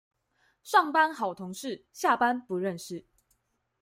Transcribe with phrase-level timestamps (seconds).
[0.63, 3.05] 上班好同事，下班不認識